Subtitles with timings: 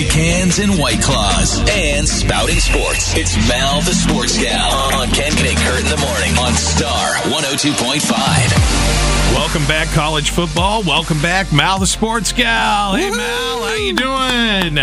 [0.00, 3.14] white cans and white claws, and spouting sports.
[3.16, 9.34] It's Mal the Sports Gal on Ken and Kurt in the morning on Star 102.5.
[9.34, 10.82] Welcome back, college football.
[10.82, 12.94] Welcome back, Mal the Sports Gal.
[12.94, 14.78] Hey, Mal, how you doing?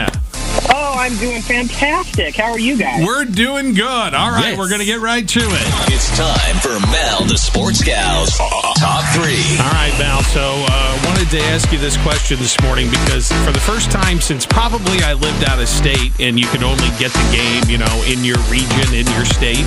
[0.70, 2.36] Oh, I'm doing fantastic.
[2.36, 3.06] How are you guys?
[3.06, 4.14] We're doing good.
[4.14, 4.58] All right, Yes.
[4.58, 5.68] we're going to get right to it.
[5.94, 9.24] It's time for Mal the Sports Gal's Top 3.
[9.64, 10.22] All right, Mal.
[10.24, 14.20] So, uh, wanted to ask you this question this morning because for the first time
[14.20, 17.78] since probably I lived out of state and you could only get the game, you
[17.78, 19.64] know, in your region, in your state,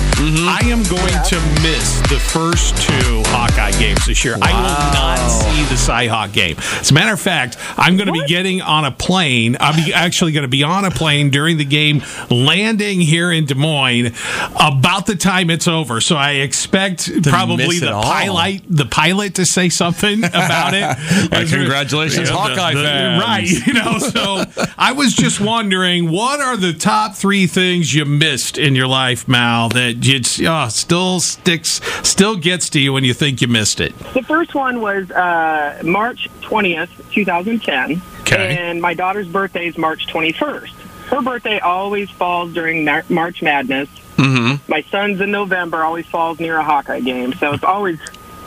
[0.47, 4.37] I am going to miss the first two Hawkeye games this year.
[4.41, 6.55] I will not see the Cyhawk game.
[6.79, 9.57] As a matter of fact, I'm going to be getting on a plane.
[9.59, 13.55] I'm actually going to be on a plane during the game, landing here in Des
[13.55, 14.13] Moines
[14.59, 16.01] about the time it's over.
[16.01, 20.83] So I expect probably the pilot, the pilot, to say something about it.
[21.31, 23.21] As congratulations, the- Hawkeye the- fans.
[23.23, 23.47] Right.
[23.71, 24.43] You know, so
[24.77, 29.27] I was just wondering, what are the top three things you missed in your life,
[29.27, 33.79] Mal, that you oh, still sticks, still gets to you when you think you missed
[33.79, 33.97] it?
[34.13, 38.01] The first one was uh, March 20th, 2010.
[38.21, 38.57] Okay.
[38.57, 40.73] And my daughter's birthday is March 21st.
[41.11, 43.89] Her birthday always falls during Mar- March Madness.
[44.15, 44.71] Mm-hmm.
[44.71, 47.33] My son's in November always falls near a Hawkeye game.
[47.33, 47.99] So it's always,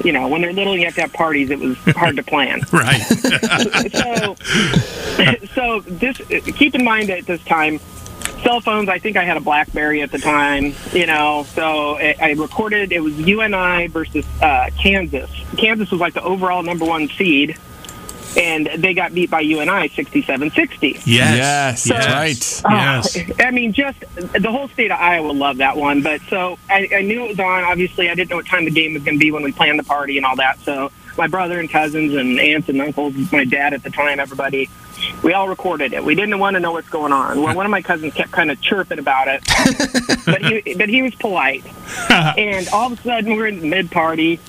[0.02, 1.50] you know, when they're little, you have to have parties.
[1.50, 2.62] It was hard to plan.
[2.72, 3.02] Right.
[3.92, 4.34] so,
[5.54, 6.16] so this
[6.56, 7.78] keep in mind at this time,
[8.42, 8.88] cell phones.
[8.88, 10.74] I think I had a BlackBerry at the time.
[10.92, 12.92] You know, so I, I recorded.
[12.92, 15.30] It was UNI versus uh, Kansas.
[15.58, 17.58] Kansas was like the overall number one seed,
[18.36, 21.02] and they got beat by UNI 67-60.
[21.04, 21.04] Yes.
[21.06, 22.62] Yes, that's Yes.
[22.64, 22.72] right.
[22.74, 23.16] Yes.
[23.40, 26.02] Uh, I mean, just the whole state of Iowa loved that one.
[26.02, 27.64] But so I, I knew it was on.
[27.64, 29.78] Obviously, I didn't know what time the game was going to be when we planned
[29.78, 30.58] the party and all that.
[30.60, 34.68] So my brother and cousins and aunts and uncles, my dad at the time, everybody,
[35.22, 36.02] we all recorded it.
[36.04, 37.40] We didn't want to know what's going on.
[37.42, 39.42] Well, one of my cousins kept kind of chirping about it,
[40.26, 41.64] but he but he was polite.
[42.10, 44.40] and all of a sudden, we're in the mid party,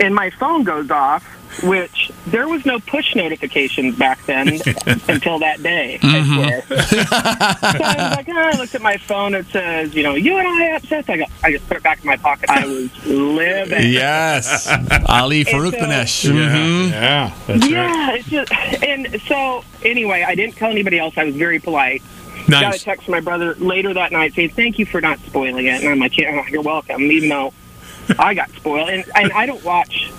[0.00, 1.24] and my phone goes off.
[1.62, 4.48] Which there was no push notifications back then
[5.08, 5.98] until that day.
[6.02, 6.34] I mm-hmm.
[6.34, 6.62] swear.
[6.82, 9.34] so I was like, oh, I looked at my phone.
[9.34, 11.08] It says, you know, UNI upset.
[11.08, 12.50] I, go, I just put it back in my pocket.
[12.50, 13.90] I was living.
[13.90, 14.68] Yes.
[15.08, 16.24] Ali Farouk so- Banesh.
[16.24, 16.32] Yeah.
[16.32, 16.92] Mm-hmm.
[16.92, 17.34] Yeah.
[17.46, 18.18] That's right.
[18.18, 18.52] It's just,
[18.82, 21.16] and so anyway, I didn't tell anybody else.
[21.16, 22.02] I was very polite.
[22.48, 25.66] Got a text from my brother later that night saying, "Thank you for not spoiling
[25.66, 27.52] it." And I'm like, "Yeah, you're welcome." Even though
[28.20, 30.12] I got spoiled, and, and I don't watch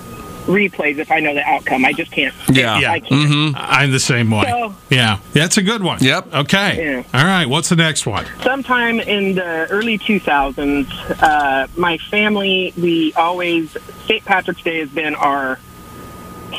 [0.47, 1.85] replays if I know the outcome.
[1.85, 2.33] I just can't.
[2.49, 2.79] Yeah.
[2.79, 2.91] Yeah.
[2.91, 3.55] I can't.
[3.55, 4.45] I'm the same way.
[4.47, 5.19] So- yeah.
[5.33, 5.99] That's a good one.
[6.01, 6.33] Yep.
[6.33, 6.83] Okay.
[6.91, 7.03] Yeah.
[7.13, 7.45] All right.
[7.45, 8.25] What's the next one?
[8.41, 10.89] sometime in the early 2000s,
[11.21, 13.75] uh, my family, we always,
[14.05, 14.23] St.
[14.25, 15.59] Patrick's Day has been our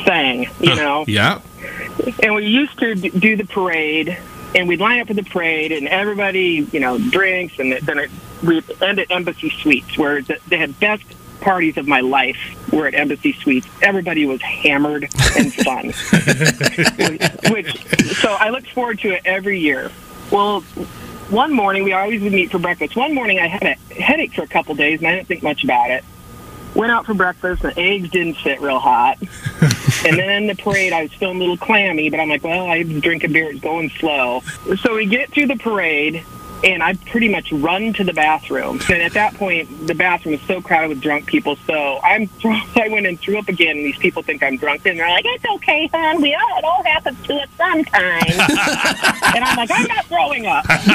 [0.05, 1.03] thing, you know?
[1.07, 1.41] Yeah.
[2.23, 4.17] And we used to do the parade,
[4.55, 8.11] and we'd line up for the parade, and everybody, you know, drinks, and then it,
[8.43, 11.03] we'd end at Embassy Suites, where they had best
[11.41, 12.37] parties of my life
[12.71, 13.67] were at Embassy Suites.
[13.81, 15.87] Everybody was hammered and fun.
[17.51, 17.77] Which,
[18.17, 19.91] so I look forward to it every year.
[20.31, 20.61] Well,
[21.29, 22.95] one morning we always would meet for breakfast.
[22.95, 25.63] One morning I had a headache for a couple days, and I didn't think much
[25.63, 26.03] about it.
[26.75, 29.17] Went out for breakfast, and the eggs didn't sit real hot.
[30.05, 32.67] and then in the parade, I was feeling a little clammy, but I'm like, well,
[32.67, 34.41] I was drinking beer, it's going slow.
[34.81, 36.23] So we get through the parade,
[36.63, 38.79] and I pretty much run to the bathroom.
[38.89, 41.55] And at that point, the bathroom is so crowded with drunk people.
[41.67, 44.85] So I'm, I went and threw up again, and these people think I'm drunk.
[44.85, 46.21] And they're like, "It's okay, hon.
[46.21, 47.93] We all it all happens to us sometime."
[49.35, 50.65] and I'm like, "I'm not throwing up.
[50.67, 50.87] That's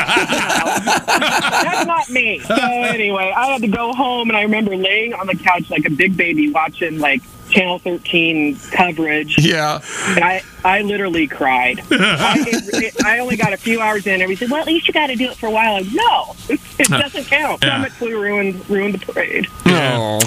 [1.87, 5.37] not me." So anyway, I had to go home, and I remember laying on the
[5.37, 7.23] couch like a big baby, watching like
[7.55, 9.79] Channel 13 coverage Yeah.
[9.83, 11.81] I, I literally cried.
[11.91, 14.67] I, it, it, I only got a few hours in, and we said, "Well, at
[14.67, 17.63] least you got to do it for a while." I'm, no, it, it doesn't count.
[17.63, 17.77] Yeah.
[17.77, 19.47] Summit Flu ruined ruined the parade.
[19.67, 20.21] Oh.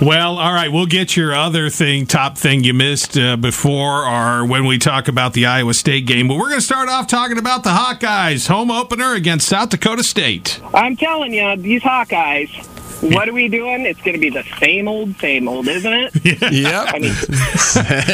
[0.00, 0.72] Well, all right.
[0.72, 5.06] We'll get your other thing, top thing you missed uh, before or when we talk
[5.08, 6.26] about the Iowa State game.
[6.26, 10.02] But we're going to start off talking about the Hawkeyes home opener against South Dakota
[10.02, 10.60] State.
[10.72, 12.71] I'm telling you, these Hawkeyes.
[13.12, 13.84] What are we doing?
[13.84, 16.12] It's going to be the same old, same old, isn't it?
[16.52, 16.86] Yep.
[16.94, 17.14] I mean,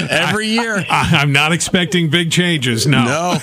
[0.11, 0.85] Every year.
[0.91, 2.87] I- I'm not expecting big changes.
[2.87, 3.05] No.
[3.05, 3.39] No.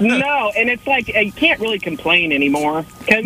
[0.00, 3.24] no, and it's like I can't really complain anymore because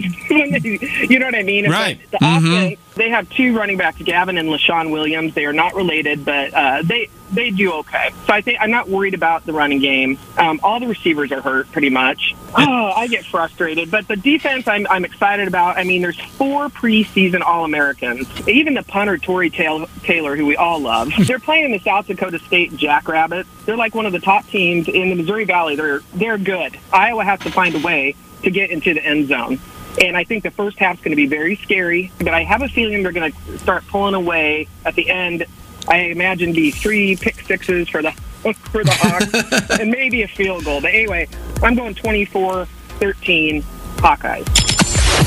[1.11, 1.65] you know what I mean.
[1.67, 1.99] It's Right.
[1.99, 2.81] like the offense.
[2.95, 5.35] They have two running backs, Gavin and Leshon Williams.
[5.35, 8.11] They are not related, but uh, they they do okay.
[8.27, 10.19] So I think I'm not worried about the running game.
[10.37, 12.35] Um, all the receivers are hurt pretty much.
[12.57, 15.79] Oh, I get frustrated, but the defense I'm I'm excited about.
[15.79, 18.29] I mean, there's four preseason All Americans.
[18.49, 22.39] Even the punter Tory Taylor, who we all love, they're playing in the South Dakota
[22.41, 23.49] State Jackrabbits.
[23.65, 25.77] They're like one of the top teams in the Missouri Valley.
[25.77, 26.79] They're they're good.
[26.93, 29.61] Iowa has to find a way to get into the end zone.
[30.01, 32.69] And I think the first half's going to be very scary, but I have a
[32.69, 35.47] feeling they're going to start pulling away at the end.
[35.89, 38.13] I imagine be three pick sixes for the
[38.73, 40.81] for the Hawks and maybe a field goal.
[40.81, 41.29] But anyway,
[41.63, 43.63] I'm going 24-13
[43.97, 44.60] Hawkeyes.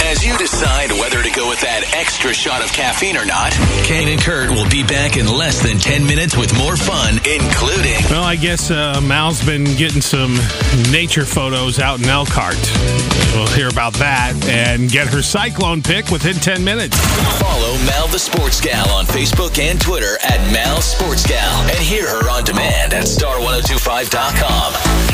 [0.05, 3.51] As you decide whether to go with that extra shot of caffeine or not,
[3.83, 7.97] Kane and Kurt will be back in less than 10 minutes with more fun, including.
[8.11, 10.35] Well, I guess uh, Mal's been getting some
[10.91, 12.57] nature photos out in Elkhart.
[13.33, 16.97] We'll hear about that and get her cyclone pick within 10 minutes.
[17.39, 22.07] Follow Mal the Sports Gal on Facebook and Twitter at Mal Sports Gal and hear
[22.07, 25.12] her on demand at star1025.com.